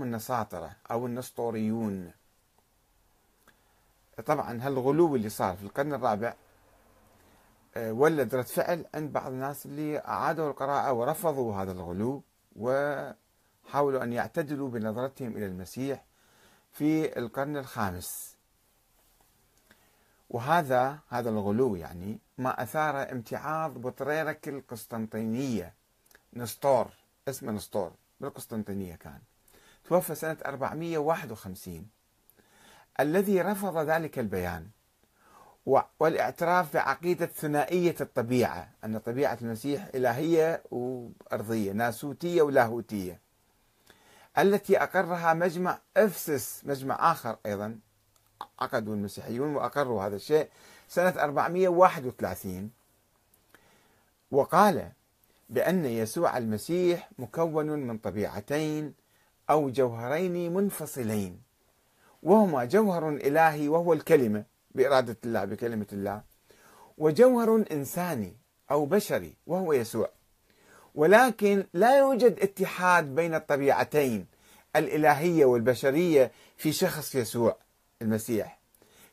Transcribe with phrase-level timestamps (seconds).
[0.00, 2.12] النساطرة أو النسطوريون.
[4.26, 6.34] طبعا هالغلو اللي صار في القرن الرابع
[7.76, 12.22] آه، ولد رد فعل عند بعض الناس اللي أعادوا القراءة ورفضوا هذا الغلو
[12.56, 16.04] وحاولوا أن يعتدلوا بنظرتهم إلى المسيح
[16.72, 18.36] في القرن الخامس.
[20.30, 25.74] وهذا هذا الغلو يعني ما أثار امتعاض بطريرك القسطنطينية.
[26.34, 26.88] نسطور
[27.28, 29.20] اسمه نسطور بالقسطنطينية كان.
[29.88, 31.86] توفى سنة 451
[33.00, 34.68] الذي رفض ذلك البيان
[36.00, 43.20] والاعتراف بعقيدة ثنائية الطبيعة أن طبيعة المسيح إلهية وأرضية ناسوتية ولاهوتية
[44.38, 47.78] التي أقرها مجمع أفسس مجمع آخر أيضا
[48.60, 50.48] عقدوا المسيحيون وأقروا هذا الشيء
[50.88, 52.70] سنة 431
[54.30, 54.92] وقال
[55.50, 58.94] بأن يسوع المسيح مكون من طبيعتين
[59.50, 61.40] أو جوهرين منفصلين.
[62.22, 64.44] وهما جوهر إلهي وهو الكلمة
[64.74, 66.22] بإرادة الله بكلمة الله.
[66.98, 68.36] وجوهر إنساني
[68.70, 70.10] أو بشري وهو يسوع.
[70.94, 74.26] ولكن لا يوجد اتحاد بين الطبيعتين
[74.76, 77.56] الإلهية والبشرية في شخص يسوع
[78.02, 78.58] المسيح.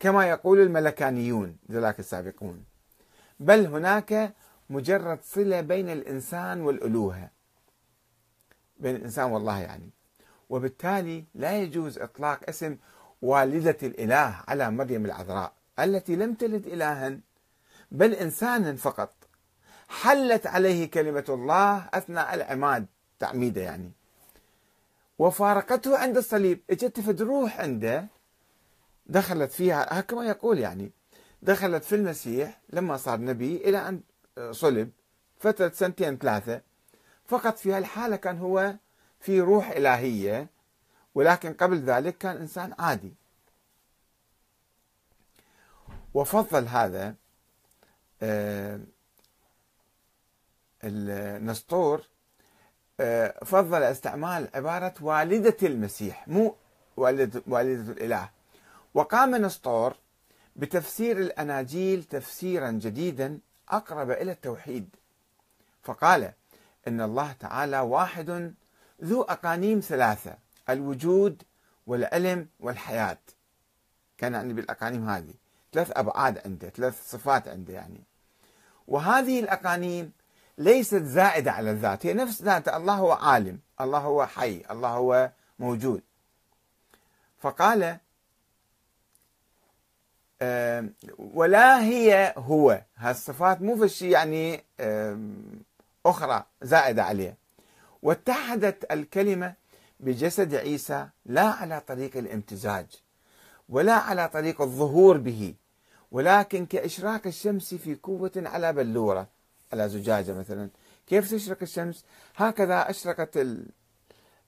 [0.00, 2.64] كما يقول الملكانيون ذلك السابقون.
[3.40, 4.34] بل هناك
[4.70, 7.30] مجرد صلة بين الإنسان والألوهة.
[8.80, 9.90] بين الإنسان والله يعني.
[10.48, 12.76] وبالتالي لا يجوز إطلاق اسم
[13.22, 17.18] والدة الإله على مريم العذراء التي لم تلد إلها
[17.90, 19.12] بل إنسانا فقط.
[19.88, 22.86] حلت عليه كلمة الله أثناء العماد
[23.18, 23.90] تعميده يعني.
[25.18, 26.60] وفارقته عند الصليب.
[26.70, 28.06] اجت فد روح عنده
[29.06, 30.90] دخلت فيها كما يقول يعني
[31.42, 34.00] دخلت في المسيح لما صار نبي إلى أن
[34.50, 34.90] صلب
[35.38, 36.60] فترة سنتين ثلاثة
[37.26, 38.74] فقط في هالحالة كان هو
[39.20, 40.46] في روح إلهية
[41.14, 43.14] ولكن قبل ذلك كان إنسان عادي.
[46.14, 47.14] وفضل هذا
[48.22, 48.80] آه،
[50.84, 52.02] النسطور
[53.00, 56.56] آه، فضل استعمال عبارة والدة المسيح مو
[56.96, 58.30] والدة, والدة الإله.
[58.94, 59.96] وقام نسطور
[60.56, 63.38] بتفسير الأناجيل تفسيرا جديدا
[63.68, 64.88] أقرب إلى التوحيد.
[65.82, 66.32] فقال
[66.88, 68.54] إن الله تعالى واحد
[69.04, 70.36] ذو أقانيم ثلاثة
[70.68, 71.42] الوجود
[71.86, 73.18] والعلم والحياة.
[74.18, 75.34] كان يعني بالأقانيم هذه.
[75.72, 78.00] ثلاث أبعاد عنده ثلاث صفات عنده يعني.
[78.88, 80.12] وهذه الأقانيم
[80.58, 85.30] ليست زائدة على الذات هي نفس ذاته الله هو عالم الله هو حي الله هو
[85.58, 86.02] موجود.
[87.38, 87.98] فقال
[91.18, 92.82] ولا هي هو.
[92.96, 94.64] هالصفات مو في شيء يعني
[96.06, 97.36] أخرى زائدة عليه
[98.02, 99.54] واتحدت الكلمة
[100.00, 102.86] بجسد عيسى لا على طريق الامتزاج
[103.68, 105.54] ولا على طريق الظهور به
[106.12, 109.28] ولكن كإشراق الشمس في قوة على بلورة
[109.72, 110.68] على زجاجة مثلا.
[111.06, 112.04] كيف تشرق الشمس؟
[112.36, 113.46] هكذا أشرقت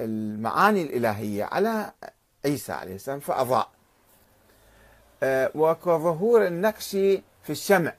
[0.00, 1.92] المعاني الإلهية على
[2.44, 3.70] عيسى عليه السلام فأضاء.
[5.22, 6.90] آه، وكظهور النقش
[7.42, 7.94] في الشمع.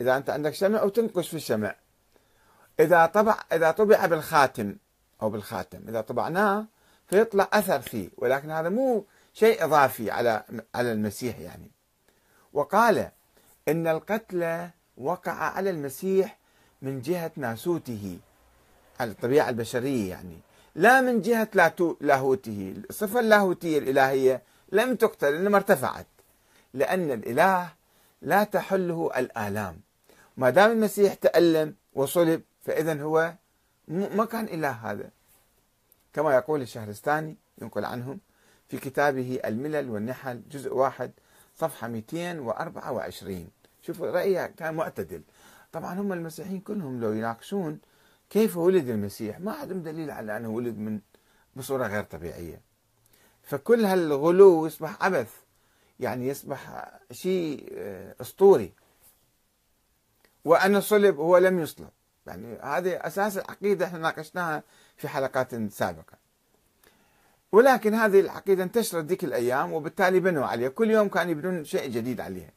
[0.00, 1.74] إذا أنت عندك شمع أو تنقش في الشمع.
[2.80, 4.76] إذا طبع إذا طبع بالخاتم
[5.22, 6.66] أو بالخاتم إذا طبعناه
[7.08, 9.04] فيطلع أثر فيه ولكن هذا مو
[9.34, 11.70] شيء إضافي على على المسيح يعني.
[12.52, 13.08] وقال
[13.68, 16.38] إن القتل وقع على المسيح
[16.82, 18.18] من جهة ناسوته
[19.00, 20.38] على الطبيعة البشرية يعني
[20.74, 21.48] لا من جهة
[22.00, 22.74] لاهوته.
[22.90, 24.42] الصفة اللاهوتية الإلهية
[24.72, 26.06] لم تقتل إنما ارتفعت
[26.74, 27.68] لأن الإله
[28.22, 29.80] لا تحله الآلام.
[30.36, 33.34] ما دام المسيح تألم وصلب فإذا هو
[33.88, 35.10] ما كان إله هذا.
[36.12, 38.20] كما يقول الشهرستاني ينقل عنهم
[38.68, 41.12] في كتابه الملل والنحل جزء واحد
[41.56, 43.48] صفحة 224
[43.82, 45.22] شوفوا رأيه كان معتدل.
[45.72, 47.78] طبعا هم المسيحيين كلهم لو يناقشون
[48.30, 51.00] كيف ولد المسيح ما عندهم دليل على أنه ولد من
[51.56, 52.60] بصورة غير طبيعية.
[53.42, 55.32] فكل هالغلو يصبح عبث
[56.00, 58.72] يعني يصبح شيء آه، أسطوري.
[60.44, 61.88] وأن الصلب هو لم يصلب.
[62.26, 64.62] يعني هذه أساس العقيدة إحنا ناقشناها
[64.96, 66.18] في حلقات سابقة.
[67.52, 70.68] ولكن هذه العقيدة انتشرت ذيك الأيام وبالتالي بنوا عليها.
[70.68, 72.50] كل يوم كانوا يبنون شيء جديد عليها.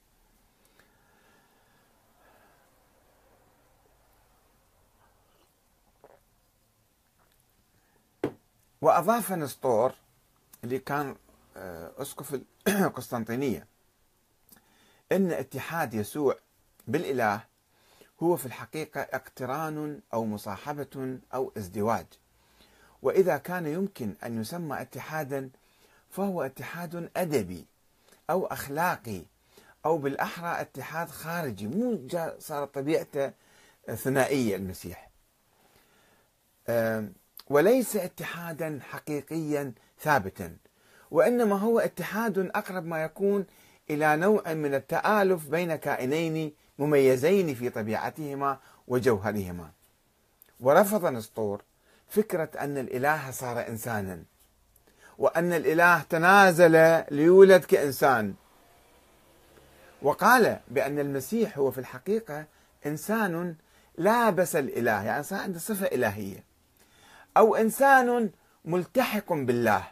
[8.82, 9.94] وأضاف نسطور
[10.64, 11.16] اللي كان
[11.58, 12.34] آه، أسقف
[12.68, 13.68] القسطنطينية.
[15.12, 16.38] إن اتحاد يسوع
[16.88, 17.53] بالإله
[18.24, 22.06] هو في الحقيقة اقتران أو مصاحبة أو ازدواج.
[23.02, 25.50] وإذا كان يمكن أن يسمى اتحادا
[26.10, 27.66] فهو اتحاد أدبي
[28.30, 29.22] أو أخلاقي
[29.86, 32.08] أو بالأحرى اتحاد خارجي مو
[32.40, 33.32] صارت طبيعته
[33.96, 35.10] ثنائية المسيح.
[37.50, 40.58] وليس اتحادا حقيقيا ثابتا
[41.12, 43.46] وإنما هو اتحاد أقرب ما يكون
[43.90, 49.70] إلى نوع من التآلف بين كائنين مميزين في طبيعتهما وجوهرهما.
[50.60, 51.62] ورفض نسطور
[52.10, 54.24] فكرة أن الإله صار إنسانا
[55.18, 58.34] وأن الإله تنازل ليولد كإنسان.
[60.02, 62.46] وقال بأن المسيح هو في الحقيقة
[62.86, 63.56] إنسان
[63.98, 66.44] لابس الإله يعني صار عنده صفة إلهية.
[67.38, 68.32] أو إنسان
[68.66, 69.88] ملتحق بالله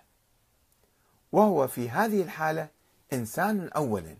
[1.31, 2.67] وهو في هذه الحالة
[3.13, 4.15] إنسان أولا.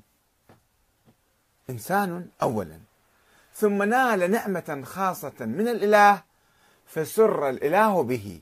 [1.71, 2.79] إنسان أولا.
[3.55, 6.23] ثم نال نعمة خاصة من الإله
[6.85, 8.41] فسر الإله به.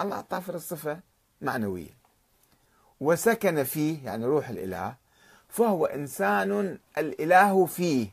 [0.00, 1.00] الله أعطاه الصفة
[1.40, 1.96] معنوية.
[3.00, 4.94] وسكن فيه يعني روح الإله
[5.48, 8.08] فهو إنسان الإله فيه.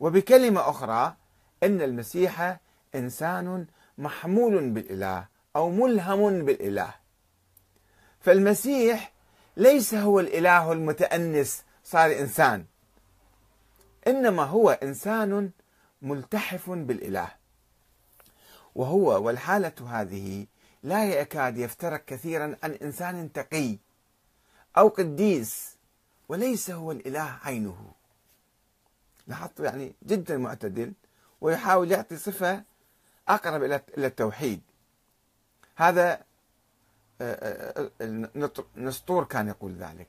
[0.00, 1.14] وبكلمة أخرى
[1.62, 2.58] أن المسيح
[2.94, 3.66] إنسان
[3.98, 5.24] محمول بالإله
[5.56, 6.94] أو ملهم بالإله.
[8.20, 9.12] فالمسيح
[9.56, 12.64] ليس هو الإله المتأنس صار إنسان.
[14.06, 15.50] إنما هو إنسان
[16.02, 17.28] ملتحف بالإله.
[18.74, 20.46] وهو والحالة هذه
[20.82, 23.78] لا يكاد يفترق كثيرا عن إنسان تقي
[24.78, 25.76] أو قديس
[26.28, 27.92] وليس هو الإله عينه.
[29.26, 30.92] لاحظت يعني جدا معتدل
[31.40, 32.62] ويحاول يعطي صفة
[33.28, 34.60] أقرب إلى التوحيد.
[35.76, 36.22] هذا
[37.20, 40.08] آه، آه، نسطور كان يقول ذلك.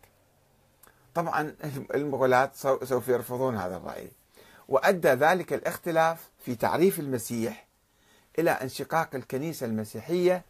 [1.15, 1.55] طبعا
[1.95, 2.51] المغلاة
[2.83, 4.11] سوف يرفضون هذا الرأي.
[4.67, 7.67] وأدى ذلك الاختلاف في تعريف المسيح
[8.39, 10.45] إلى انشقاق الكنيسة المسيحية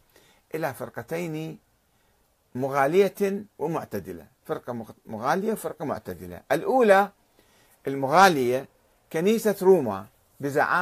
[0.54, 1.58] إلى فرقتين
[2.54, 4.26] مغالية ومعتدلة.
[4.46, 6.40] فرقة مغالية وفرقة معتدلة.
[6.52, 7.08] الأولى
[7.86, 8.66] المغالية
[9.12, 10.06] كنيسة روما
[10.40, 10.72] بزعامة